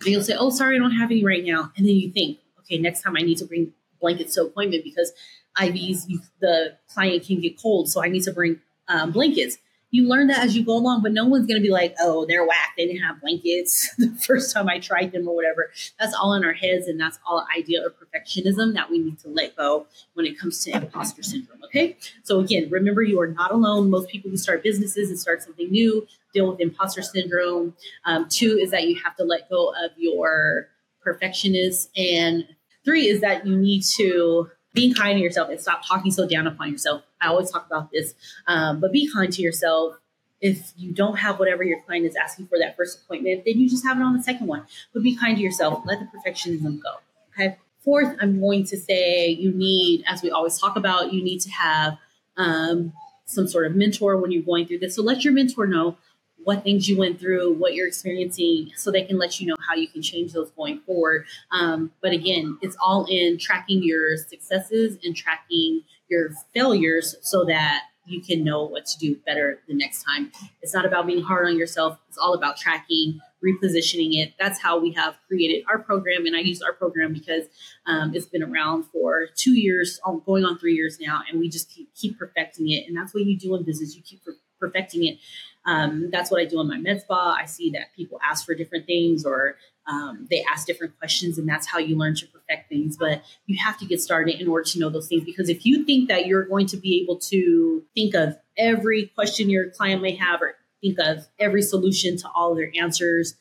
And 0.00 0.10
you'll 0.10 0.22
say, 0.22 0.36
oh, 0.38 0.50
sorry, 0.50 0.76
I 0.76 0.78
don't 0.78 0.92
have 0.92 1.10
any 1.10 1.24
right 1.24 1.42
now. 1.42 1.72
And 1.76 1.86
then 1.86 1.94
you 1.94 2.12
think, 2.12 2.38
okay, 2.60 2.76
next 2.76 3.00
time 3.00 3.16
I 3.16 3.22
need 3.22 3.38
to 3.38 3.46
bring 3.46 3.72
blankets 4.00 4.34
to 4.34 4.42
appointment 4.42 4.84
because 4.84 5.12
IVs, 5.56 6.04
you, 6.06 6.20
the 6.40 6.76
client 6.92 7.24
can 7.24 7.40
get 7.40 7.58
cold. 7.58 7.88
So 7.88 8.04
I 8.04 8.08
need 8.08 8.24
to 8.24 8.32
bring 8.32 8.60
um, 8.88 9.12
blankets 9.12 9.56
you 9.92 10.08
learn 10.08 10.26
that 10.28 10.42
as 10.42 10.56
you 10.56 10.64
go 10.64 10.72
along, 10.72 11.02
but 11.02 11.12
no 11.12 11.26
one's 11.26 11.46
going 11.46 11.60
to 11.60 11.62
be 11.64 11.70
like, 11.70 11.94
oh, 12.00 12.24
they're 12.24 12.46
whack. 12.46 12.72
They 12.78 12.86
didn't 12.86 13.02
have 13.02 13.20
blankets 13.20 13.94
the 13.98 14.08
first 14.26 14.52
time 14.52 14.68
I 14.68 14.78
tried 14.78 15.12
them 15.12 15.28
or 15.28 15.36
whatever. 15.36 15.70
That's 16.00 16.14
all 16.14 16.32
in 16.32 16.44
our 16.44 16.54
heads. 16.54 16.88
And 16.88 16.98
that's 16.98 17.18
all 17.26 17.46
idea 17.56 17.84
of 17.84 17.92
perfectionism 17.92 18.72
that 18.72 18.90
we 18.90 18.98
need 18.98 19.18
to 19.20 19.28
let 19.28 19.54
go 19.54 19.86
when 20.14 20.24
it 20.24 20.38
comes 20.38 20.64
to 20.64 20.70
imposter 20.72 21.22
syndrome. 21.22 21.62
Okay. 21.66 21.98
So 22.22 22.40
again, 22.40 22.70
remember 22.70 23.02
you 23.02 23.20
are 23.20 23.26
not 23.26 23.52
alone. 23.52 23.90
Most 23.90 24.08
people 24.08 24.30
who 24.30 24.38
start 24.38 24.62
businesses 24.62 25.10
and 25.10 25.18
start 25.18 25.42
something 25.42 25.70
new 25.70 26.06
deal 26.32 26.50
with 26.50 26.60
imposter 26.60 27.02
syndrome. 27.02 27.74
Um, 28.06 28.26
two 28.30 28.58
is 28.58 28.70
that 28.70 28.88
you 28.88 28.98
have 29.04 29.14
to 29.16 29.24
let 29.24 29.50
go 29.50 29.74
of 29.84 29.90
your 29.98 30.68
perfectionist. 31.02 31.90
And 31.98 32.46
three 32.82 33.08
is 33.08 33.20
that 33.20 33.46
you 33.46 33.56
need 33.56 33.82
to 33.96 34.50
be 34.74 34.94
kind 34.94 35.16
to 35.16 35.22
yourself 35.22 35.50
and 35.50 35.60
stop 35.60 35.86
talking 35.86 36.10
so 36.10 36.26
down 36.26 36.46
upon 36.46 36.70
yourself. 36.70 37.02
I 37.20 37.28
always 37.28 37.50
talk 37.50 37.66
about 37.66 37.90
this, 37.90 38.14
um, 38.46 38.80
but 38.80 38.92
be 38.92 39.10
kind 39.12 39.32
to 39.32 39.42
yourself. 39.42 39.96
If 40.40 40.72
you 40.76 40.92
don't 40.92 41.16
have 41.18 41.38
whatever 41.38 41.62
your 41.62 41.80
client 41.82 42.04
is 42.04 42.16
asking 42.16 42.48
for 42.48 42.58
that 42.58 42.76
first 42.76 43.02
appointment, 43.02 43.44
then 43.44 43.60
you 43.60 43.68
just 43.68 43.84
have 43.84 43.98
it 43.98 44.02
on 44.02 44.16
the 44.16 44.22
second 44.22 44.48
one. 44.48 44.64
But 44.92 45.02
be 45.02 45.16
kind 45.16 45.36
to 45.36 45.42
yourself. 45.42 45.82
Let 45.84 46.00
the 46.00 46.06
perfectionism 46.06 46.80
go. 46.82 46.90
Okay. 47.32 47.56
Fourth, 47.84 48.16
I'm 48.20 48.40
going 48.40 48.64
to 48.66 48.76
say 48.76 49.28
you 49.28 49.52
need, 49.52 50.04
as 50.06 50.22
we 50.22 50.30
always 50.30 50.58
talk 50.58 50.76
about, 50.76 51.12
you 51.12 51.22
need 51.22 51.40
to 51.40 51.50
have 51.50 51.98
um, 52.36 52.92
some 53.24 53.46
sort 53.46 53.66
of 53.66 53.74
mentor 53.74 54.16
when 54.16 54.30
you're 54.30 54.42
going 54.42 54.66
through 54.66 54.78
this. 54.78 54.96
So 54.96 55.02
let 55.02 55.24
your 55.24 55.32
mentor 55.32 55.66
know 55.66 55.96
what 56.44 56.62
things 56.62 56.88
you 56.88 56.98
went 56.98 57.20
through, 57.20 57.54
what 57.54 57.74
you're 57.74 57.86
experiencing, 57.86 58.72
so 58.76 58.90
they 58.90 59.02
can 59.02 59.18
let 59.18 59.40
you 59.40 59.46
know 59.46 59.56
how 59.68 59.74
you 59.74 59.88
can 59.88 60.02
change 60.02 60.32
those 60.32 60.50
going 60.50 60.80
forward. 60.80 61.26
Um, 61.50 61.92
but 62.00 62.12
again, 62.12 62.58
it's 62.62 62.76
all 62.82 63.06
in 63.08 63.38
tracking 63.38 63.82
your 63.82 64.16
successes 64.16 64.98
and 65.04 65.16
tracking 65.16 65.82
your 66.08 66.30
failures 66.54 67.16
so 67.22 67.44
that 67.44 67.82
you 68.06 68.20
can 68.20 68.42
know 68.42 68.64
what 68.64 68.84
to 68.86 68.98
do 68.98 69.16
better 69.24 69.60
the 69.68 69.74
next 69.74 70.02
time. 70.02 70.32
It's 70.60 70.74
not 70.74 70.84
about 70.84 71.06
being 71.06 71.22
hard 71.22 71.46
on 71.46 71.56
yourself. 71.56 71.98
It's 72.08 72.18
all 72.18 72.34
about 72.34 72.56
tracking, 72.56 73.20
repositioning 73.44 74.14
it. 74.14 74.34
That's 74.38 74.60
how 74.60 74.80
we 74.80 74.92
have 74.92 75.16
created 75.28 75.64
our 75.68 75.78
program. 75.78 76.26
And 76.26 76.34
I 76.34 76.40
use 76.40 76.62
our 76.62 76.72
program 76.72 77.12
because 77.12 77.44
um, 77.86 78.12
it's 78.14 78.26
been 78.26 78.42
around 78.42 78.84
for 78.86 79.26
two 79.36 79.52
years, 79.52 80.00
um, 80.04 80.22
going 80.26 80.44
on 80.44 80.58
three 80.58 80.74
years 80.74 80.98
now, 81.00 81.22
and 81.30 81.38
we 81.38 81.48
just 81.48 81.70
keep, 81.70 81.94
keep 81.94 82.18
perfecting 82.18 82.70
it. 82.70 82.86
And 82.88 82.96
that's 82.96 83.14
what 83.14 83.24
you 83.24 83.38
do 83.38 83.54
in 83.54 83.62
business. 83.62 83.94
You 83.94 84.02
keep 84.02 84.20
perfecting 84.58 85.06
it. 85.06 85.18
Um, 85.64 86.10
that's 86.10 86.30
what 86.30 86.40
I 86.40 86.44
do 86.44 86.60
in 86.60 86.68
my 86.68 86.78
med 86.78 87.02
spa. 87.02 87.36
I 87.38 87.46
see 87.46 87.70
that 87.70 87.94
people 87.94 88.18
ask 88.22 88.44
for 88.44 88.54
different 88.54 88.86
things 88.86 89.24
or 89.24 89.56
um, 89.86 90.26
they 90.30 90.44
ask 90.50 90.66
different 90.66 90.96
questions, 90.98 91.38
and 91.38 91.48
that's 91.48 91.66
how 91.66 91.78
you 91.78 91.96
learn 91.96 92.14
to 92.16 92.26
perfect 92.26 92.68
things. 92.68 92.96
But 92.96 93.22
you 93.46 93.58
have 93.64 93.78
to 93.78 93.86
get 93.86 94.00
started 94.00 94.40
in 94.40 94.48
order 94.48 94.64
to 94.70 94.78
know 94.78 94.90
those 94.90 95.08
things 95.08 95.24
because 95.24 95.48
if 95.48 95.66
you 95.66 95.84
think 95.84 96.08
that 96.08 96.26
you're 96.26 96.44
going 96.44 96.66
to 96.66 96.76
be 96.76 97.00
able 97.02 97.18
to 97.18 97.82
think 97.94 98.14
of 98.14 98.36
every 98.56 99.06
question 99.14 99.50
your 99.50 99.70
client 99.70 100.02
may 100.02 100.14
have 100.14 100.40
or 100.40 100.54
think 100.80 100.98
of 100.98 101.26
every 101.38 101.62
solution 101.62 102.16
to 102.18 102.28
all 102.34 102.54
their 102.54 102.70
answers 102.80 103.34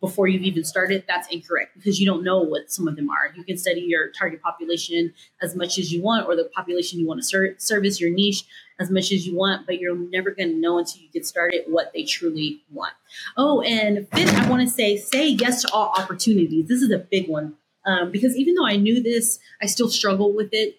before 0.00 0.26
you've 0.26 0.42
even 0.42 0.64
started, 0.64 1.04
that's 1.06 1.28
incorrect 1.28 1.76
because 1.76 2.00
you 2.00 2.06
don't 2.06 2.24
know 2.24 2.40
what 2.40 2.70
some 2.72 2.88
of 2.88 2.96
them 2.96 3.10
are. 3.10 3.32
You 3.36 3.44
can 3.44 3.58
study 3.58 3.82
your 3.82 4.08
target 4.08 4.40
population 4.42 5.12
as 5.42 5.54
much 5.54 5.78
as 5.78 5.92
you 5.92 6.02
want, 6.02 6.26
or 6.26 6.36
the 6.36 6.50
population 6.54 6.98
you 6.98 7.06
want 7.06 7.20
to 7.20 7.26
ser- 7.26 7.54
service, 7.58 8.00
your 8.00 8.10
niche 8.10 8.44
as 8.78 8.90
much 8.90 9.12
as 9.12 9.26
you 9.26 9.36
want, 9.36 9.66
but 9.66 9.78
you're 9.78 9.96
never 9.96 10.30
going 10.30 10.48
to 10.48 10.56
know 10.56 10.78
until 10.78 11.02
you 11.02 11.08
get 11.12 11.26
started 11.26 11.64
what 11.66 11.92
they 11.92 12.02
truly 12.02 12.62
want. 12.72 12.94
Oh, 13.36 13.60
and 13.60 14.08
fifth, 14.08 14.34
I 14.34 14.48
want 14.48 14.62
to 14.62 14.68
say, 14.68 14.96
say 14.96 15.28
yes 15.28 15.62
to 15.62 15.72
all 15.72 15.92
opportunities. 15.98 16.66
This 16.66 16.80
is 16.80 16.90
a 16.90 16.98
big 16.98 17.28
one 17.28 17.56
um, 17.84 18.10
because 18.10 18.36
even 18.36 18.54
though 18.54 18.66
I 18.66 18.76
knew 18.76 19.02
this, 19.02 19.38
I 19.60 19.66
still 19.66 19.90
struggle 19.90 20.34
with 20.34 20.48
it. 20.52 20.78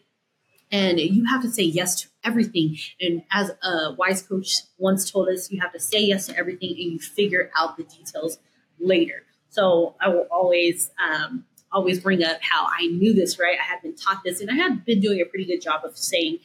And 0.72 1.00
you 1.00 1.26
have 1.26 1.42
to 1.42 1.52
say 1.52 1.64
yes 1.64 2.02
to 2.02 2.08
everything. 2.24 2.78
And 3.02 3.24
as 3.32 3.52
a 3.62 3.94
wise 3.94 4.22
coach 4.22 4.62
once 4.78 5.12
told 5.12 5.28
us, 5.28 5.52
you 5.52 5.60
have 5.60 5.74
to 5.74 5.80
say 5.80 6.00
yes 6.00 6.28
to 6.28 6.38
everything 6.38 6.70
and 6.70 6.94
you 6.94 7.00
figure 7.00 7.52
out 7.58 7.76
the 7.76 7.84
details 7.84 8.40
later. 8.82 9.24
So 9.50 9.96
I 10.02 10.10
will 10.10 10.28
always 10.32 10.92
um, 11.04 11.46
always 11.72 12.00
bring 12.00 12.24
up 12.24 12.40
how 12.42 12.68
I 12.68 12.88
knew 12.88 13.14
this, 13.14 13.40
right? 13.40 13.58
I 13.60 13.64
had 13.64 13.82
been 13.82 13.96
taught 13.96 14.22
this, 14.24 14.42
and 14.42 14.50
I 14.50 14.56
had 14.56 14.86
been 14.86 15.00
doing 15.00 15.22
a 15.22 15.26
pretty 15.26 15.46
good 15.46 15.62
job 15.62 15.82
of 15.86 15.98
saying 15.98 16.40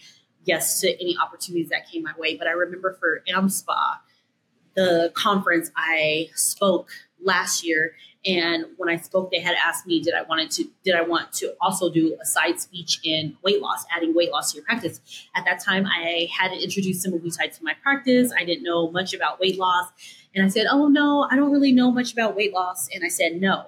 yes 0.44 0.80
to 0.80 0.92
any 1.00 1.16
opportunities 1.22 1.68
that 1.70 1.90
came 1.90 2.02
my 2.02 2.12
way. 2.18 2.36
But 2.36 2.46
I 2.46 2.52
remember 2.52 2.96
for 3.00 3.22
AmSpa, 3.28 3.98
the 4.74 5.12
conference 5.14 5.70
I 5.76 6.28
spoke 6.34 6.90
last 7.22 7.64
year, 7.64 7.94
and 8.26 8.64
when 8.76 8.88
I 8.88 8.96
spoke, 8.96 9.30
they 9.30 9.38
had 9.38 9.54
asked 9.54 9.86
me, 9.86 10.02
did 10.02 10.12
I 10.14 10.22
wanted 10.22 10.50
to 10.52 10.64
did 10.84 10.96
I 10.96 11.02
want 11.02 11.32
to 11.34 11.54
also 11.60 11.92
do 11.92 12.16
a 12.20 12.26
side 12.26 12.60
speech 12.60 12.98
in 13.04 13.36
weight 13.42 13.62
loss, 13.62 13.84
adding 13.94 14.14
weight 14.14 14.32
loss 14.32 14.52
to 14.52 14.56
your 14.56 14.64
practice. 14.64 15.00
At 15.36 15.44
that 15.44 15.62
time, 15.62 15.86
I 15.86 16.28
hadn't 16.36 16.60
introduced 16.60 17.06
semaglutide 17.06 17.56
to 17.56 17.62
my 17.64 17.74
practice. 17.82 18.32
I 18.36 18.44
didn't 18.44 18.64
know 18.64 18.90
much 18.90 19.14
about 19.14 19.38
weight 19.38 19.58
loss. 19.58 19.86
And 20.36 20.44
I 20.44 20.48
said, 20.48 20.66
Oh 20.70 20.86
no, 20.86 21.26
I 21.28 21.34
don't 21.34 21.50
really 21.50 21.72
know 21.72 21.90
much 21.90 22.12
about 22.12 22.36
weight 22.36 22.52
loss. 22.52 22.88
And 22.94 23.02
I 23.04 23.08
said 23.08 23.40
no. 23.40 23.66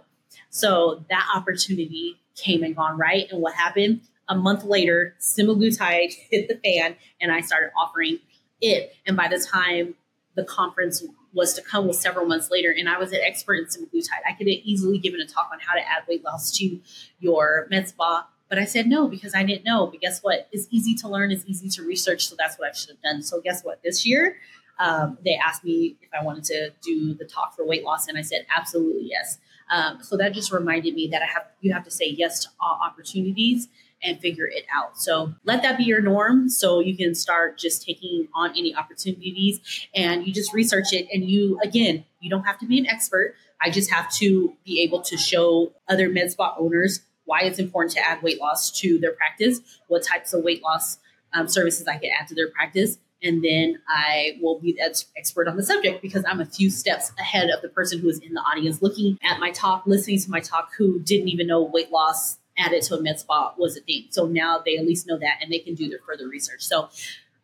So 0.51 1.05
that 1.11 1.27
opportunity 1.35 2.21
came 2.37 2.63
and 2.63 2.77
gone, 2.77 2.97
right? 2.99 3.27
And 3.33 3.41
what 3.41 3.55
happened? 3.55 4.03
A 4.29 4.37
month 4.37 4.63
later, 4.63 5.17
semaglutide 5.19 6.13
hit 6.31 6.49
the 6.49 6.61
fan 6.63 6.97
and 7.21 7.33
I 7.33 7.41
started 7.41 7.71
offering 7.77 8.19
it. 8.61 8.95
And 9.07 9.17
by 9.17 9.29
the 9.29 9.39
time 9.39 9.95
the 10.37 10.45
conference 10.45 11.03
was 11.33 11.55
to 11.55 11.63
come 11.63 11.87
was 11.87 12.01
several 12.01 12.27
months 12.27 12.51
later, 12.51 12.71
and 12.77 12.89
I 12.89 12.99
was 12.99 13.13
an 13.13 13.21
expert 13.23 13.57
in 13.57 13.65
semaglutide. 13.65 14.23
I 14.27 14.33
could 14.33 14.47
have 14.47 14.61
easily 14.63 14.99
given 14.99 15.21
a 15.21 15.27
talk 15.27 15.51
on 15.53 15.59
how 15.61 15.75
to 15.75 15.81
add 15.81 16.05
weight 16.09 16.25
loss 16.25 16.57
to 16.59 16.81
your 17.19 17.67
med 17.71 17.89
spa, 17.89 18.29
but 18.49 18.59
I 18.59 18.65
said 18.65 18.87
no 18.87 19.09
because 19.09 19.35
I 19.35 19.43
didn't 19.43 19.65
know. 19.65 19.87
But 19.87 20.01
guess 20.01 20.21
what? 20.21 20.49
It's 20.53 20.69
easy 20.71 20.95
to 20.97 21.09
learn, 21.09 21.33
it's 21.33 21.45
easy 21.47 21.69
to 21.71 21.83
research, 21.83 22.29
so 22.29 22.37
that's 22.39 22.59
what 22.59 22.69
I 22.69 22.73
should 22.73 22.91
have 22.91 23.03
done. 23.03 23.23
So 23.23 23.41
guess 23.41 23.63
what? 23.63 23.83
This 23.83 24.07
year, 24.07 24.37
um, 24.79 25.19
they 25.25 25.35
asked 25.35 25.65
me 25.65 25.97
if 26.01 26.09
I 26.19 26.25
wanted 26.25 26.45
to 26.45 26.71
do 26.83 27.15
the 27.15 27.25
talk 27.25 27.55
for 27.57 27.67
weight 27.67 27.85
loss, 27.85 28.09
and 28.09 28.17
I 28.17 28.23
said 28.23 28.47
absolutely 28.55 29.09
yes. 29.11 29.39
Um, 29.71 29.99
so 30.03 30.17
that 30.17 30.33
just 30.33 30.51
reminded 30.51 30.95
me 30.95 31.09
that 31.09 31.23
I 31.23 31.27
have 31.27 31.45
you 31.61 31.73
have 31.73 31.85
to 31.85 31.91
say 31.91 32.07
yes 32.09 32.43
to 32.45 32.49
all 32.61 32.79
opportunities 32.83 33.69
and 34.03 34.21
figure 34.21 34.47
it 34.47 34.65
out. 34.75 34.99
So 34.99 35.35
let 35.45 35.63
that 35.63 35.77
be 35.77 35.85
your 35.85 36.01
norm 36.01 36.49
so 36.49 36.81
you 36.81 36.97
can 36.97 37.15
start 37.15 37.59
just 37.59 37.85
taking 37.85 38.29
on 38.35 38.51
any 38.51 38.75
opportunities 38.75 39.61
and 39.95 40.27
you 40.27 40.33
just 40.33 40.53
research 40.55 40.93
it. 40.93 41.09
And 41.13 41.25
you, 41.25 41.59
again, 41.63 42.05
you 42.21 42.31
don't 42.31 42.45
have 42.45 42.59
to 42.61 42.67
be 42.67 42.79
an 42.79 42.87
expert. 42.87 43.35
I 43.61 43.71
just 43.71 43.91
have 43.91 44.11
to 44.15 44.55
be 44.65 44.83
able 44.83 45.03
to 45.03 45.17
show 45.17 45.73
other 45.89 46.09
med 46.09 46.31
spa 46.31 46.55
owners 46.59 47.01
why 47.25 47.41
it's 47.41 47.59
important 47.59 47.93
to 47.95 48.09
add 48.09 48.23
weight 48.23 48.41
loss 48.41 48.71
to 48.81 48.99
their 48.99 49.13
practice, 49.13 49.61
what 49.89 50.03
types 50.03 50.33
of 50.33 50.43
weight 50.43 50.63
loss 50.63 50.99
um, 51.35 51.47
services 51.47 51.87
I 51.87 51.99
can 51.99 52.11
add 52.19 52.29
to 52.29 52.35
their 52.35 52.49
practice. 52.49 52.99
And 53.23 53.43
then 53.43 53.81
I 53.89 54.39
will 54.41 54.61
be 54.61 54.73
the 54.73 55.05
expert 55.17 55.49
on 55.49 55.57
the 55.57 55.63
subject 55.63 56.03
because 56.03 56.25
I'm 56.27 56.41
a 56.41 56.47
few 56.47 56.71
steps 56.71 57.13
ahead 57.19 57.51
of 57.51 57.63
the 57.63 57.69
person 57.69 57.99
who 57.99 58.09
is 58.09 58.19
in 58.19 58.35
the 58.35 58.41
audience 58.41 58.81
looking 58.81 59.19
at 59.23 59.41
my 59.41 59.51
talk, 59.51 59.85
listening 59.87 60.21
to 60.21 60.31
my 60.31 60.41
talk, 60.41 60.71
who 60.77 61.01
didn't 61.01 61.29
even 61.29 61.47
know 61.47 61.63
weight 61.63 61.91
loss 61.91 62.39
added 62.57 62.83
to 62.83 62.97
a 62.97 63.01
med 63.01 63.19
spa 63.19 63.55
was 63.57 63.77
a 63.77 63.81
thing. 63.81 64.07
So 64.11 64.27
now 64.27 64.61
they 64.65 64.77
at 64.77 64.85
least 64.85 65.07
know 65.07 65.19
that 65.19 65.39
and 65.41 65.53
they 65.53 65.61
can 65.61 65.75
do 65.75 65.89
their 65.89 66.01
further 66.07 66.29
research. 66.29 66.63
So 66.63 66.89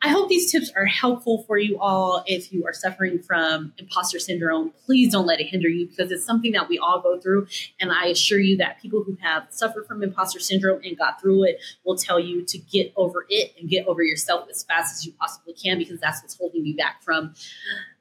I 0.04 0.08
hope 0.08 0.28
these 0.28 0.52
tips 0.52 0.70
are 0.76 0.84
helpful 0.84 1.44
for 1.46 1.56
you 1.56 1.78
all. 1.80 2.24
If 2.26 2.52
you 2.52 2.66
are 2.66 2.74
suffering 2.74 3.22
from 3.22 3.72
imposter 3.78 4.18
syndrome, 4.18 4.74
please 4.84 5.10
don't 5.10 5.24
let 5.24 5.40
it 5.40 5.46
hinder 5.46 5.66
you 5.66 5.86
because 5.86 6.10
it's 6.10 6.26
something 6.26 6.52
that 6.52 6.68
we 6.68 6.76
all 6.76 7.00
go 7.00 7.18
through. 7.18 7.46
And 7.80 7.90
I 7.90 8.08
assure 8.08 8.38
you 8.38 8.58
that 8.58 8.82
people 8.82 9.02
who 9.02 9.16
have 9.22 9.46
suffered 9.48 9.86
from 9.86 10.02
imposter 10.02 10.40
syndrome 10.40 10.82
and 10.84 10.98
got 10.98 11.22
through 11.22 11.44
it 11.44 11.58
will 11.86 11.96
tell 11.96 12.20
you 12.20 12.44
to 12.44 12.58
get 12.58 12.92
over 12.96 13.24
it 13.30 13.54
and 13.58 13.70
get 13.70 13.86
over 13.86 14.02
yourself 14.02 14.46
as 14.50 14.62
fast 14.64 14.94
as 14.94 15.06
you 15.06 15.12
possibly 15.18 15.54
can 15.54 15.78
because 15.78 16.00
that's 16.00 16.20
what's 16.20 16.36
holding 16.36 16.66
you 16.66 16.76
back 16.76 17.02
from 17.02 17.34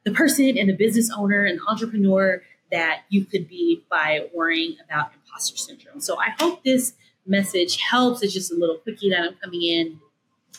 the 0.03 0.11
person 0.11 0.57
and 0.57 0.67
the 0.67 0.75
business 0.75 1.09
owner 1.09 1.45
and 1.45 1.61
entrepreneur 1.69 2.43
that 2.69 3.03
you 3.07 3.23
could 3.23 3.47
be 3.47 3.81
by 3.89 4.27
worrying 4.33 4.75
about 4.83 5.11
imposter 5.13 5.55
syndrome. 5.55 6.01
So 6.01 6.19
I 6.19 6.31
hope 6.37 6.65
this 6.65 6.95
message 7.25 7.79
helps. 7.79 8.21
It's 8.21 8.33
just 8.33 8.51
a 8.51 8.55
little 8.55 8.79
quickie 8.79 9.09
that 9.11 9.21
I'm 9.21 9.35
coming 9.35 9.63
in. 9.63 9.99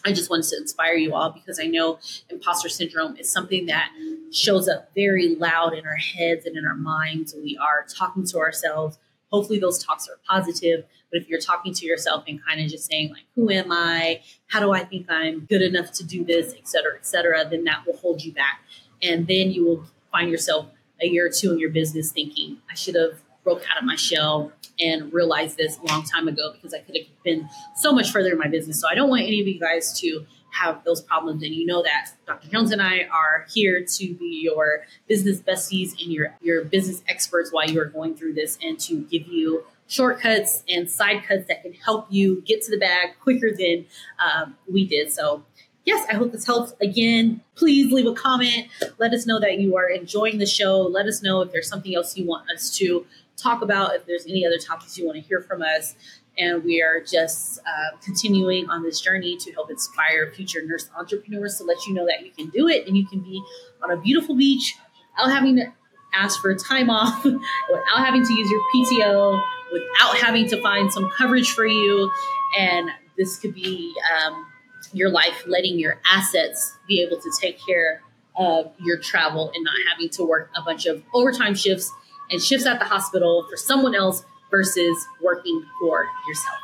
I 0.04 0.12
just 0.12 0.30
wanted 0.30 0.48
to 0.50 0.56
inspire 0.56 0.94
you 0.94 1.14
all 1.14 1.30
because 1.30 1.58
I 1.58 1.66
know 1.66 1.98
imposter 2.28 2.68
syndrome 2.68 3.16
is 3.16 3.30
something 3.30 3.66
that 3.66 3.90
shows 4.32 4.68
up 4.68 4.90
very 4.94 5.34
loud 5.36 5.74
in 5.74 5.86
our 5.86 5.96
heads 5.96 6.46
and 6.46 6.56
in 6.56 6.66
our 6.66 6.74
minds. 6.74 7.34
We 7.34 7.56
are 7.56 7.86
talking 7.88 8.26
to 8.26 8.38
ourselves. 8.38 8.98
Hopefully, 9.30 9.58
those 9.58 9.82
talks 9.82 10.08
are 10.08 10.18
positive. 10.28 10.84
But 11.10 11.22
if 11.22 11.28
you're 11.28 11.40
talking 11.40 11.72
to 11.74 11.86
yourself 11.86 12.24
and 12.26 12.44
kind 12.44 12.60
of 12.60 12.68
just 12.68 12.86
saying, 12.90 13.10
like, 13.10 13.24
who 13.34 13.50
am 13.50 13.70
I? 13.70 14.22
How 14.48 14.60
do 14.60 14.72
I 14.72 14.84
think 14.84 15.06
I'm 15.08 15.40
good 15.40 15.62
enough 15.62 15.92
to 15.92 16.04
do 16.04 16.24
this, 16.24 16.54
et 16.54 16.68
cetera, 16.68 16.96
et 16.96 17.06
cetera, 17.06 17.48
then 17.48 17.64
that 17.64 17.84
will 17.86 17.96
hold 17.96 18.22
you 18.22 18.32
back. 18.32 18.62
And 19.02 19.26
then 19.26 19.50
you 19.50 19.64
will 19.64 19.84
find 20.10 20.30
yourself 20.30 20.66
a 21.00 21.06
year 21.06 21.26
or 21.26 21.30
two 21.30 21.52
in 21.52 21.58
your 21.58 21.70
business 21.70 22.12
thinking, 22.12 22.58
I 22.70 22.74
should 22.74 22.94
have 22.94 23.20
broke 23.44 23.62
out 23.70 23.78
of 23.78 23.84
my 23.84 23.96
shell 23.96 24.52
and 24.80 25.12
realized 25.12 25.56
this 25.56 25.78
a 25.78 25.92
long 25.92 26.02
time 26.02 26.26
ago 26.26 26.52
because 26.52 26.74
I 26.74 26.78
could 26.80 26.96
have 26.96 27.06
been 27.22 27.48
so 27.76 27.92
much 27.92 28.10
further 28.10 28.32
in 28.32 28.38
my 28.38 28.48
business. 28.48 28.80
So 28.80 28.88
I 28.88 28.94
don't 28.94 29.08
want 29.08 29.22
any 29.22 29.40
of 29.40 29.46
you 29.46 29.60
guys 29.60 29.98
to 30.00 30.26
have 30.50 30.82
those 30.84 31.00
problems. 31.00 31.42
And 31.42 31.54
you 31.54 31.66
know 31.66 31.82
that 31.82 32.10
Dr. 32.26 32.48
Jones 32.48 32.70
and 32.72 32.80
I 32.80 33.02
are 33.12 33.46
here 33.52 33.84
to 33.84 34.14
be 34.14 34.40
your 34.42 34.84
business 35.08 35.40
besties 35.40 35.90
and 36.02 36.12
your, 36.12 36.34
your 36.40 36.64
business 36.64 37.02
experts 37.08 37.52
while 37.52 37.68
you 37.68 37.80
are 37.80 37.86
going 37.86 38.16
through 38.16 38.34
this 38.34 38.58
and 38.62 38.78
to 38.80 39.02
give 39.02 39.26
you 39.26 39.64
shortcuts 39.86 40.64
and 40.68 40.90
side 40.90 41.24
cuts 41.28 41.46
that 41.48 41.62
can 41.62 41.72
help 41.74 42.06
you 42.08 42.40
get 42.42 42.62
to 42.62 42.70
the 42.70 42.78
bag 42.78 43.10
quicker 43.20 43.50
than 43.50 43.84
um, 44.18 44.56
we 44.70 44.86
did. 44.86 45.12
So 45.12 45.44
yes, 45.84 46.06
I 46.10 46.14
hope 46.14 46.32
this 46.32 46.46
helps. 46.46 46.72
Again, 46.80 47.42
please 47.54 47.92
leave 47.92 48.06
a 48.06 48.14
comment. 48.14 48.68
Let 48.98 49.12
us 49.12 49.26
know 49.26 49.38
that 49.40 49.58
you 49.60 49.76
are 49.76 49.88
enjoying 49.88 50.38
the 50.38 50.46
show. 50.46 50.80
Let 50.80 51.06
us 51.06 51.22
know 51.22 51.42
if 51.42 51.52
there's 51.52 51.68
something 51.68 51.94
else 51.94 52.16
you 52.16 52.26
want 52.26 52.50
us 52.50 52.74
to 52.78 53.06
talk 53.36 53.62
about, 53.62 53.94
if 53.94 54.06
there's 54.06 54.26
any 54.26 54.46
other 54.46 54.58
topics 54.58 54.96
you 54.98 55.06
want 55.06 55.16
to 55.16 55.22
hear 55.22 55.40
from 55.40 55.62
us. 55.62 55.94
And 56.36 56.64
we 56.64 56.82
are 56.82 57.00
just 57.00 57.60
uh, 57.60 57.96
continuing 58.02 58.68
on 58.68 58.82
this 58.82 59.00
journey 59.00 59.36
to 59.36 59.52
help 59.52 59.70
inspire 59.70 60.32
future 60.32 60.64
nurse 60.64 60.90
entrepreneurs 60.98 61.58
to 61.58 61.64
let 61.64 61.86
you 61.86 61.94
know 61.94 62.06
that 62.06 62.24
you 62.24 62.32
can 62.32 62.48
do 62.50 62.68
it 62.68 62.88
and 62.88 62.96
you 62.96 63.06
can 63.06 63.20
be 63.20 63.40
on 63.82 63.92
a 63.92 63.96
beautiful 63.96 64.34
beach 64.34 64.76
without 65.16 65.32
having 65.32 65.56
to 65.56 65.72
ask 66.12 66.40
for 66.40 66.54
time 66.54 66.90
off, 66.90 67.24
without 67.24 67.98
having 67.98 68.24
to 68.24 68.34
use 68.34 68.50
your 68.50 68.60
PTO, 68.74 69.42
without 69.72 70.16
having 70.16 70.48
to 70.48 70.60
find 70.60 70.92
some 70.92 71.08
coverage 71.10 71.52
for 71.52 71.66
you. 71.66 72.10
And 72.58 72.90
this 73.16 73.38
could 73.38 73.54
be 73.54 73.94
um, 74.16 74.46
your 74.92 75.10
life, 75.10 75.44
letting 75.46 75.78
your 75.78 76.00
assets 76.10 76.76
be 76.88 77.00
able 77.02 77.20
to 77.20 77.30
take 77.40 77.58
care 77.64 78.02
of 78.36 78.72
your 78.80 78.98
travel 78.98 79.52
and 79.54 79.64
not 79.64 79.74
having 79.90 80.08
to 80.08 80.24
work 80.24 80.50
a 80.56 80.62
bunch 80.62 80.86
of 80.86 81.02
overtime 81.14 81.54
shifts 81.54 81.92
and 82.30 82.42
shifts 82.42 82.66
at 82.66 82.78
the 82.78 82.84
hospital 82.84 83.46
for 83.48 83.56
someone 83.56 83.94
else 83.94 84.24
versus 84.50 84.96
working 85.20 85.64
for 85.80 86.06
yourself. 86.28 86.58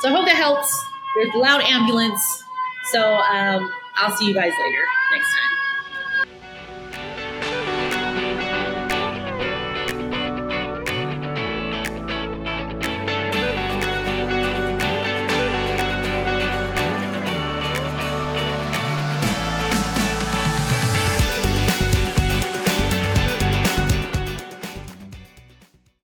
So 0.00 0.08
I 0.08 0.12
hope 0.12 0.26
that 0.26 0.36
helps. 0.36 0.72
There's 1.16 1.34
loud 1.34 1.62
ambulance. 1.62 2.22
So 2.92 3.00
um, 3.02 3.72
I'll 3.96 4.16
see 4.16 4.26
you 4.26 4.34
guys 4.34 4.52
later 4.52 4.84
next 5.12 5.26
time. 5.26 5.59